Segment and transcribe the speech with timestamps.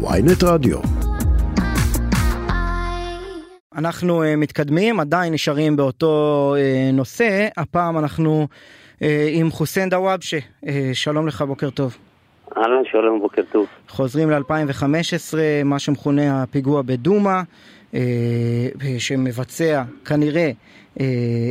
[0.00, 0.78] ויינט רדיו.
[3.76, 8.46] אנחנו uh, מתקדמים, עדיין נשארים באותו uh, נושא, הפעם אנחנו
[8.94, 11.96] uh, עם חוסיין דוואבשה, uh, שלום לך, בוקר טוב.
[12.56, 13.66] אהלן, שלום, בוקר טוב.
[13.88, 14.84] חוזרים ל-2015,
[15.64, 17.40] מה שמכונה הפיגוע בדומא,
[17.92, 17.96] uh,
[18.98, 20.50] שמבצע כנראה
[20.94, 21.00] uh,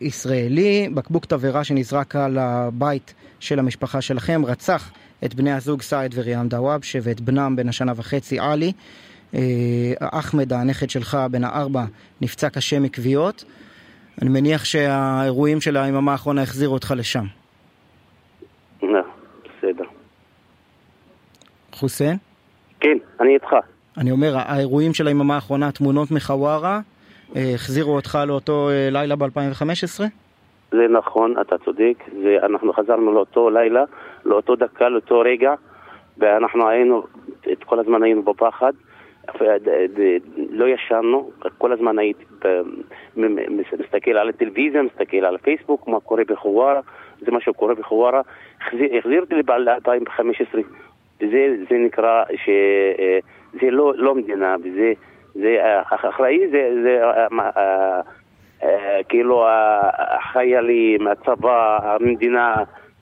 [0.00, 4.90] ישראלי, בקבוק תבערה שנזרק על הבית של המשפחה שלכם, רצח
[5.24, 8.72] את בני הזוג סעד וריאם דוואבשה ואת בנם בן השנה וחצי עלי.
[10.00, 11.84] אחמד, הנכד שלך, בן הארבע,
[12.20, 13.44] נפצע קשה מכוויות.
[14.22, 17.24] אני מניח שהאירועים של היממה האחרונה החזירו אותך לשם.
[18.82, 19.00] לא,
[19.44, 19.84] בסדר.
[21.72, 22.16] חוסיין?
[22.80, 23.48] כן, אני איתך.
[23.98, 26.80] אני אומר, האירועים של היממה האחרונה, תמונות מחווארה,
[27.34, 30.02] החזירו אותך לאותו לילה ב-2015?
[30.70, 33.84] זה נכון, אתה צודק, ואנחנו חזרנו לאותו לילה,
[34.24, 35.54] לאותו דקה, לאותו רגע,
[36.18, 37.02] ואנחנו היינו,
[37.52, 38.72] את כל הזמן היינו בפחד.
[40.50, 42.24] לא ישנו, כל הזמן הייתי
[43.78, 46.80] מסתכל על הטלוויזיה, מסתכל על הפייסבוק, מה קורה בחווארה,
[47.20, 48.20] זה מה שקורה בחווארה.
[48.98, 50.58] החזיר אותי ל-2015,
[51.22, 54.92] וזה זה נקרא שזה לא, לא מדינה, וזה
[55.34, 55.58] זה
[55.90, 57.00] אחראי, זה, זה
[59.08, 59.46] כאילו
[59.98, 62.54] החיילים, הצבא, המדינה,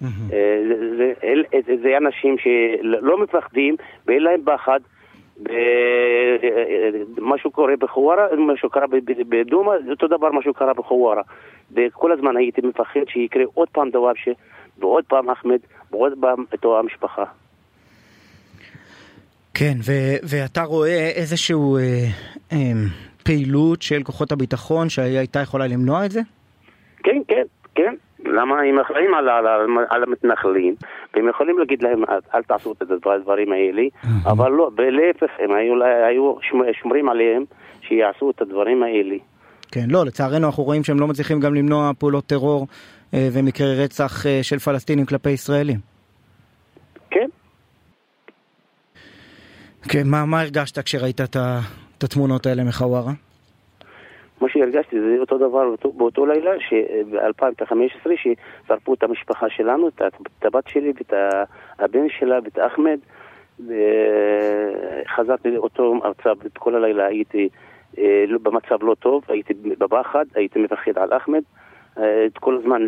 [0.00, 1.12] זה,
[1.66, 4.80] זה, זה אנשים שלא מפחדים ואין להם פחד.
[7.18, 8.86] משהו קורה בחווארה, משהו קרה
[9.28, 11.22] בדומא, זה אותו דבר משהו קרה בחווארה.
[11.72, 14.30] וכל הזמן הייתי מפחד שיקרה עוד פעם דוואבשה,
[14.78, 15.58] ועוד פעם אחמד,
[15.90, 17.24] ועוד פעם איתו המשפחה.
[19.54, 21.82] כן, ו- ואתה רואה איזשהו אה,
[22.52, 22.58] אה,
[23.24, 26.20] פעילות של כוחות הביטחון שהייתה יכולה למנוע את זה?
[27.02, 27.42] כן, כן,
[27.74, 27.94] כן.
[28.26, 29.46] למה הם אחראים על, על,
[29.90, 30.74] על, המתנחלים,
[31.14, 32.02] והם יכולים להגיד להם
[32.34, 33.82] אל תעשו את הדברים האלה,
[34.24, 36.34] אבל לא, להפך, הם היו, היו
[36.82, 37.44] שומרים עליהם
[37.80, 39.16] שיעשו את הדברים האלה.
[39.72, 42.66] כן, לא, לצערנו אנחנו רואים שהם לא מצליחים גם למנוע פעולות טרור
[43.14, 45.78] אה, ומקרי רצח אה, של פלסטינים כלפי ישראלים.
[47.10, 47.26] כן.
[49.88, 53.12] כן, מה, מה הרגשת כשראית את התמונות האלה מחווארה?
[54.40, 56.50] מה שהרגשתי זה אותו דבר באותו, באותו לילה,
[57.10, 60.02] ב-2015, ששרפו את המשפחה שלנו, את
[60.42, 61.12] הבת שלי ואת
[61.78, 62.98] הבן שלה ואת אחמד.
[63.60, 67.48] וחזרתי לאותו מצב, את כל הלילה הייתי
[68.42, 71.42] במצב לא טוב, הייתי בפחד, הייתי מפחד על אחמד.
[71.94, 72.82] את כל הזמן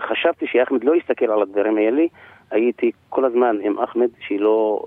[0.00, 2.04] חשבתי שאחמד לא יסתכל על הדברים האלה,
[2.50, 4.84] הייתי כל הזמן עם אחמד, שלא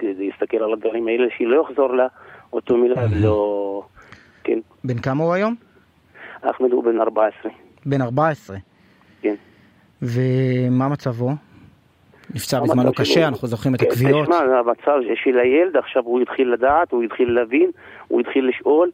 [0.00, 2.06] יסתכל על הדברים האלה, שלא יחזור לה
[2.52, 3.82] אותו מילה ולא...
[4.48, 4.58] כן.
[4.84, 5.54] בן כמה הוא היום?
[6.42, 7.52] אחמד הוא בן 14.
[7.86, 8.56] בן 14?
[9.22, 9.34] כן.
[10.02, 11.30] ומה מצבו?
[12.34, 14.22] נפצע בזמנו קשה, אנחנו זוכרים את הכוויות.
[14.22, 17.70] תשמע, המצב של הילד, עכשיו הוא התחיל לדעת, הוא התחיל להבין,
[18.08, 18.90] הוא התחיל לשאול,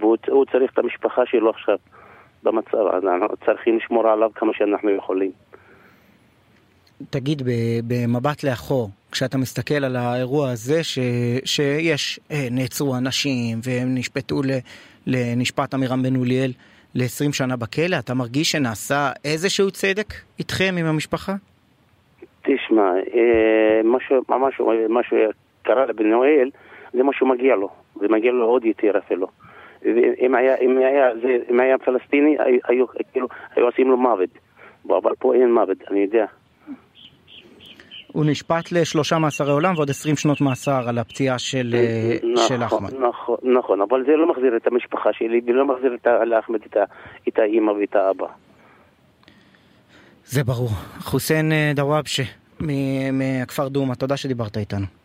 [0.00, 1.76] והוא צריך את המשפחה שלו עכשיו
[2.42, 5.30] במצב, אנחנו צריכים לשמור עליו כמה שאנחנו יכולים.
[7.10, 7.42] תגיד,
[7.86, 10.98] במבט לאחור, כשאתה מסתכל על האירוע הזה, ש,
[11.44, 14.40] שיש, אה, נעצרו אנשים והם נשפטו
[15.06, 16.52] לנשפט עמירם בן אוליאל
[16.94, 20.06] ל-20 שנה בכלא, אתה מרגיש שנעשה איזשהו צדק
[20.38, 21.32] איתכם, עם המשפחה?
[22.42, 25.16] תשמע, אה, משהו, משהו, משהו
[25.62, 26.50] קרה לבן אוליאל,
[26.92, 27.68] זה משהו מגיע לו,
[28.00, 29.26] זה מגיע לו עוד יותר אפילו.
[30.20, 32.36] אם היה, אם היה, זה, אם היה פלסטיני,
[32.68, 34.30] היו, כאילו, היו עושים לו מוות.
[34.88, 36.26] אבל פה אין מוות, אני יודע.
[38.12, 41.74] הוא נשפט לשלושה מאסרי עולם ועוד עשרים שנות מאסר על הפציעה של,
[42.34, 42.94] נכון, של אחמד.
[42.94, 46.76] נכון, נכון, אבל זה לא מחזיר את המשפחה שלי ולא מחזיר את, לאחמד את,
[47.28, 48.26] את האימא ואת האבא.
[50.24, 50.68] זה ברור.
[50.98, 52.22] חוסיין דוואבשה
[53.12, 55.01] מהכפר דומא, תודה שדיברת איתנו.